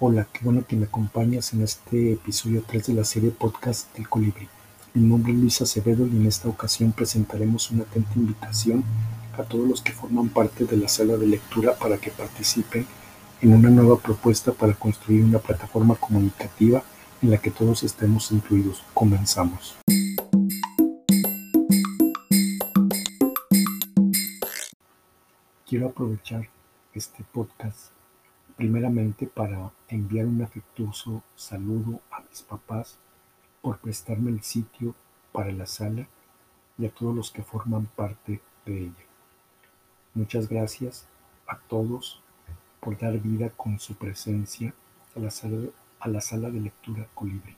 Hola, 0.00 0.28
qué 0.32 0.44
bueno 0.44 0.64
que 0.64 0.76
me 0.76 0.84
acompañas 0.84 1.52
en 1.54 1.62
este 1.62 2.12
episodio 2.12 2.62
3 2.64 2.86
de 2.86 2.94
la 2.94 3.02
serie 3.02 3.32
podcast 3.32 3.92
del 3.96 4.08
Colibri. 4.08 4.46
Mi 4.94 5.02
nombre 5.02 5.32
es 5.32 5.38
Luis 5.40 5.60
Acevedo 5.60 6.06
y 6.06 6.10
en 6.10 6.26
esta 6.26 6.48
ocasión 6.48 6.92
presentaremos 6.92 7.72
una 7.72 7.82
atenta 7.82 8.12
invitación 8.14 8.84
a 9.36 9.42
todos 9.42 9.66
los 9.66 9.82
que 9.82 9.90
forman 9.90 10.28
parte 10.28 10.66
de 10.66 10.76
la 10.76 10.86
sala 10.86 11.16
de 11.16 11.26
lectura 11.26 11.76
para 11.76 11.98
que 11.98 12.12
participen 12.12 12.86
en 13.40 13.52
una 13.52 13.70
nueva 13.70 13.98
propuesta 13.98 14.52
para 14.52 14.74
construir 14.74 15.24
una 15.24 15.40
plataforma 15.40 15.96
comunicativa 15.96 16.84
en 17.20 17.32
la 17.32 17.38
que 17.38 17.50
todos 17.50 17.82
estemos 17.82 18.30
incluidos. 18.30 18.84
Comenzamos. 18.94 19.74
Quiero 25.66 25.88
aprovechar 25.88 26.48
este 26.94 27.24
podcast 27.32 27.97
primeramente 28.58 29.28
para 29.28 29.70
enviar 29.86 30.26
un 30.26 30.42
afectuoso 30.42 31.22
saludo 31.36 32.00
a 32.10 32.22
mis 32.22 32.42
papás 32.42 32.98
por 33.62 33.78
prestarme 33.78 34.32
el 34.32 34.42
sitio 34.42 34.96
para 35.30 35.52
la 35.52 35.64
sala 35.64 36.08
y 36.76 36.84
a 36.84 36.90
todos 36.90 37.14
los 37.14 37.30
que 37.30 37.44
forman 37.44 37.86
parte 37.86 38.40
de 38.66 38.78
ella. 38.80 39.06
Muchas 40.12 40.48
gracias 40.48 41.06
a 41.46 41.56
todos 41.56 42.20
por 42.80 42.98
dar 42.98 43.16
vida 43.20 43.50
con 43.50 43.78
su 43.78 43.94
presencia 43.94 44.74
a 45.14 45.20
la 45.20 45.30
sala, 45.30 45.68
a 46.00 46.08
la 46.08 46.20
sala 46.20 46.50
de 46.50 46.58
lectura 46.58 47.06
Colibri. 47.14 47.56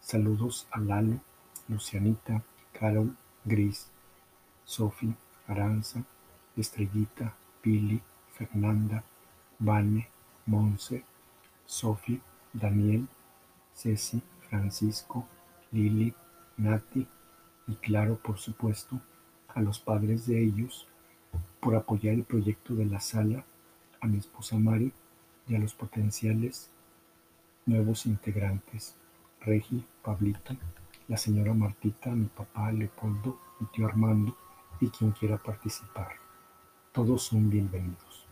Saludos 0.00 0.68
a 0.70 0.78
Lalo, 0.78 1.18
Lucianita, 1.66 2.44
Carol, 2.72 3.16
Gris, 3.44 3.88
Sofi, 4.64 5.12
Aranza, 5.48 6.04
Estrellita, 6.56 7.34
Pili, 7.60 8.00
Fernanda, 8.30 9.02
Vane, 9.58 10.08
Monse, 10.46 11.04
Sofi, 11.66 12.20
Daniel, 12.52 13.08
Ceci, 13.74 14.22
Francisco, 14.48 15.26
Lili, 15.72 16.14
Nati 16.56 17.06
y 17.66 17.74
claro, 17.76 18.16
por 18.16 18.38
supuesto, 18.38 19.00
a 19.48 19.60
los 19.60 19.78
padres 19.78 20.26
de 20.26 20.42
ellos 20.42 20.88
por 21.60 21.74
apoyar 21.74 22.14
el 22.14 22.24
proyecto 22.24 22.74
de 22.74 22.86
la 22.86 23.00
sala, 23.00 23.44
a 24.00 24.06
mi 24.06 24.18
esposa 24.18 24.58
Mari 24.58 24.92
y 25.48 25.54
a 25.54 25.58
los 25.58 25.74
potenciales 25.74 26.70
nuevos 27.66 28.06
integrantes, 28.06 28.96
Regi, 29.40 29.84
Pablito, 30.02 30.56
la 31.08 31.16
señora 31.16 31.52
Martita, 31.54 32.10
mi 32.10 32.26
papá 32.26 32.70
Leopoldo, 32.72 33.40
mi 33.60 33.66
tío 33.68 33.86
Armando 33.86 34.36
y 34.80 34.88
quien 34.88 35.12
quiera 35.12 35.36
participar. 35.36 36.12
Todos 36.92 37.22
son 37.22 37.50
bienvenidos. 37.50 38.27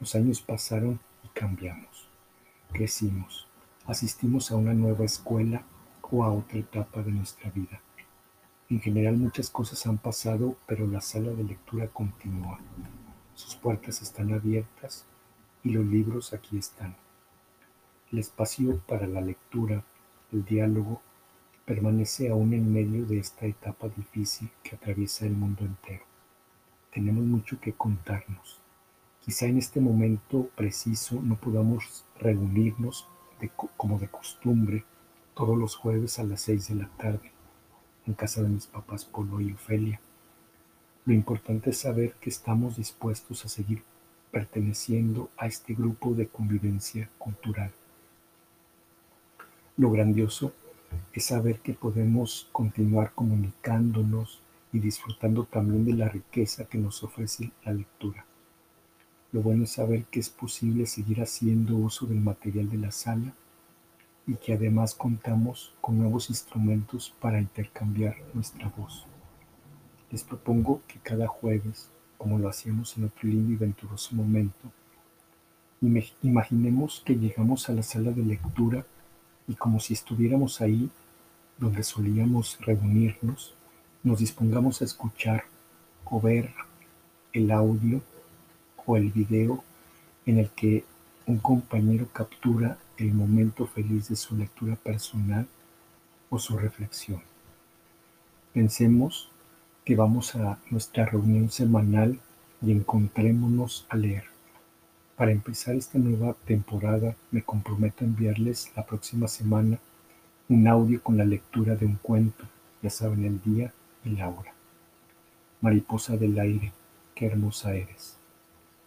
Los 0.00 0.14
años 0.14 0.40
pasaron 0.40 1.00
y 1.24 1.28
cambiamos. 1.28 2.08
Crecimos. 2.72 3.46
Asistimos 3.86 4.50
a 4.50 4.56
una 4.56 4.74
nueva 4.74 5.04
escuela 5.04 5.62
o 6.02 6.24
a 6.24 6.32
otra 6.32 6.58
etapa 6.58 7.02
de 7.02 7.12
nuestra 7.12 7.50
vida. 7.50 7.80
En 8.70 8.80
general 8.80 9.16
muchas 9.16 9.50
cosas 9.50 9.86
han 9.86 9.98
pasado, 9.98 10.56
pero 10.66 10.86
la 10.86 11.00
sala 11.00 11.30
de 11.30 11.44
lectura 11.44 11.88
continúa. 11.88 12.58
Sus 13.34 13.56
puertas 13.56 14.02
están 14.02 14.32
abiertas 14.32 15.06
y 15.64 15.70
los 15.70 15.86
libros 15.86 16.32
aquí 16.32 16.58
están. 16.58 16.96
El 18.12 18.18
espacio 18.18 18.80
para 18.86 19.06
la 19.06 19.20
lectura, 19.20 19.84
el 20.32 20.44
diálogo, 20.44 21.00
permanece 21.64 22.30
aún 22.30 22.52
en 22.52 22.72
medio 22.72 23.04
de 23.06 23.18
esta 23.18 23.46
etapa 23.46 23.88
difícil 23.88 24.50
que 24.62 24.76
atraviesa 24.76 25.26
el 25.26 25.32
mundo 25.32 25.64
entero 25.64 26.08
tenemos 26.98 27.24
mucho 27.24 27.60
que 27.60 27.72
contarnos. 27.72 28.60
Quizá 29.28 29.44
en 29.44 29.58
este 29.58 29.78
momento 29.78 30.48
preciso 30.56 31.20
no 31.20 31.36
podamos 31.36 32.06
reunirnos 32.18 33.06
como 33.76 33.98
de 33.98 34.08
costumbre 34.08 34.86
todos 35.34 35.58
los 35.58 35.76
jueves 35.76 36.18
a 36.18 36.22
las 36.22 36.40
seis 36.40 36.68
de 36.68 36.76
la 36.76 36.88
tarde 36.96 37.30
en 38.06 38.14
casa 38.14 38.40
de 38.42 38.48
mis 38.48 38.66
papás 38.66 39.04
Polo 39.04 39.42
y 39.42 39.52
Ofelia. 39.52 40.00
Lo 41.04 41.12
importante 41.12 41.68
es 41.68 41.76
saber 41.76 42.14
que 42.14 42.30
estamos 42.30 42.78
dispuestos 42.78 43.44
a 43.44 43.50
seguir 43.50 43.82
perteneciendo 44.30 45.28
a 45.36 45.46
este 45.46 45.74
grupo 45.74 46.14
de 46.14 46.28
convivencia 46.28 47.10
cultural. 47.18 47.70
Lo 49.76 49.90
grandioso 49.90 50.54
es 51.12 51.26
saber 51.26 51.60
que 51.60 51.74
podemos 51.74 52.48
continuar 52.50 53.12
comunicándonos, 53.14 54.40
y 54.72 54.78
disfrutando 54.78 55.44
también 55.44 55.84
de 55.84 55.92
la 55.92 56.08
riqueza 56.08 56.64
que 56.64 56.78
nos 56.78 57.02
ofrece 57.04 57.52
la 57.62 57.74
lectura. 57.74 58.24
Lo 59.30 59.42
bueno 59.42 59.64
es 59.64 59.72
saber 59.72 60.04
que 60.06 60.20
es 60.20 60.30
posible 60.30 60.86
seguir 60.86 61.20
haciendo 61.20 61.76
uso 61.76 62.06
del 62.06 62.20
material 62.20 62.70
de 62.70 62.78
la 62.78 62.90
sala 62.90 63.34
y 64.26 64.36
que 64.36 64.54
además 64.54 64.94
contamos 64.94 65.74
con 65.82 65.98
nuevos 65.98 66.30
instrumentos 66.30 67.14
para 67.20 67.38
intercambiar 67.38 68.16
nuestra 68.32 68.72
voz. 68.74 69.04
Les 70.10 70.24
propongo 70.24 70.80
que 70.88 70.98
cada 70.98 71.26
jueves, 71.26 71.90
como 72.16 72.38
lo 72.38 72.48
hacíamos 72.48 72.96
en 72.96 73.04
otro 73.04 73.28
lindo 73.28 73.52
y 73.52 73.56
venturoso 73.56 74.14
momento, 74.14 74.72
imaginemos 76.22 77.02
que 77.04 77.14
llegamos 77.14 77.68
a 77.68 77.74
la 77.74 77.82
sala 77.82 78.10
de 78.12 78.22
lectura 78.22 78.86
y 79.46 79.54
como 79.54 79.78
si 79.78 79.92
estuviéramos 79.92 80.62
ahí 80.62 80.90
donde 81.58 81.82
solíamos 81.82 82.58
reunirnos, 82.60 83.54
nos 84.02 84.20
dispongamos 84.20 84.80
a 84.80 84.86
escuchar 84.86 85.44
o 86.04 86.18
ver 86.18 86.54
el 87.32 87.50
audio 87.50 88.00
o 88.88 88.96
el 88.96 89.12
video 89.12 89.62
en 90.24 90.38
el 90.38 90.48
que 90.48 90.82
un 91.26 91.38
compañero 91.38 92.08
captura 92.10 92.78
el 92.96 93.12
momento 93.12 93.66
feliz 93.66 94.08
de 94.08 94.16
su 94.16 94.34
lectura 94.34 94.76
personal 94.76 95.46
o 96.30 96.38
su 96.38 96.56
reflexión. 96.56 97.20
Pensemos 98.54 99.30
que 99.84 99.94
vamos 99.94 100.34
a 100.36 100.58
nuestra 100.70 101.04
reunión 101.04 101.50
semanal 101.50 102.18
y 102.62 102.72
encontrémonos 102.72 103.86
a 103.90 103.96
leer. 103.96 104.24
Para 105.16 105.32
empezar 105.32 105.74
esta 105.74 105.98
nueva 105.98 106.34
temporada 106.46 107.14
me 107.30 107.42
comprometo 107.42 108.04
a 108.04 108.08
enviarles 108.08 108.72
la 108.74 108.86
próxima 108.86 109.28
semana 109.28 109.78
un 110.48 110.66
audio 110.66 111.02
con 111.02 111.18
la 111.18 111.26
lectura 111.26 111.76
de 111.76 111.84
un 111.84 111.96
cuento, 111.96 112.44
ya 112.82 112.88
saben 112.88 113.24
el 113.24 113.42
día 113.42 113.70
y 114.02 114.10
Laura. 114.10 114.54
Mariposa 115.60 116.16
del 116.16 116.38
aire, 116.38 116.72
qué 117.14 117.26
hermosa 117.26 117.74
eres. 117.74 118.17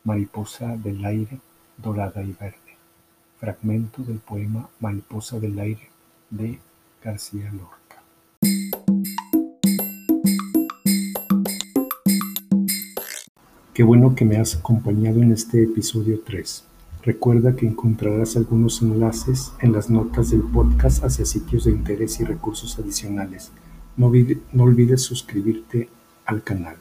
Mariposa 0.03 0.77
del 0.77 1.05
aire, 1.05 1.39
dorada 1.77 2.23
y 2.23 2.33
verde. 2.33 2.57
Fragmento 3.39 4.01
del 4.01 4.17
poema 4.17 4.67
Mariposa 4.79 5.39
del 5.39 5.59
aire 5.59 5.89
de 6.31 6.59
García 7.03 7.51
Lorca. 7.51 8.01
Qué 13.75 13.83
bueno 13.83 14.15
que 14.15 14.25
me 14.25 14.37
has 14.37 14.55
acompañado 14.55 15.21
en 15.21 15.33
este 15.33 15.63
episodio 15.63 16.21
3. 16.25 16.63
Recuerda 17.03 17.55
que 17.55 17.67
encontrarás 17.67 18.35
algunos 18.35 18.81
enlaces 18.81 19.53
en 19.59 19.71
las 19.71 19.91
notas 19.91 20.31
del 20.31 20.41
podcast 20.41 21.03
hacia 21.03 21.25
sitios 21.25 21.65
de 21.65 21.71
interés 21.71 22.19
y 22.19 22.25
recursos 22.25 22.77
adicionales. 22.79 23.51
No 23.97 24.07
olvides 24.63 25.01
suscribirte 25.01 25.89
al 26.25 26.41
canal. 26.43 26.77